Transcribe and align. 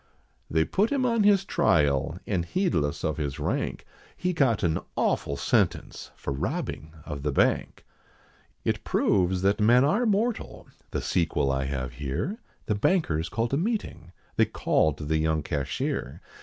They 0.49 0.65
put 0.65 0.91
him 0.91 1.05
on 1.05 1.21
his 1.21 1.45
trial, 1.45 2.17
and 2.25 2.43
heedless 2.43 3.03
of 3.03 3.17
his 3.17 3.37
rank, 3.37 3.85
He 4.17 4.33
got 4.33 4.63
an 4.63 4.79
awful 4.95 5.37
sentence, 5.37 6.09
for 6.15 6.33
robbing 6.33 6.93
of 7.05 7.21
the 7.21 7.31
Bank. 7.31 7.85
It 8.65 8.83
proves 8.83 9.43
that 9.43 9.59
men 9.61 9.85
are 9.85 10.07
mortal, 10.07 10.67
the 10.89 11.01
sequel 11.03 11.51
I 11.51 11.65
have 11.65 11.93
here, 11.93 12.39
The 12.65 12.73
bankers 12.73 13.29
called 13.29 13.53
a 13.53 13.57
meeting, 13.57 14.11
they 14.37 14.45
called 14.45 15.07
the 15.07 15.17
young 15.17 15.43
cashier. 15.43 16.19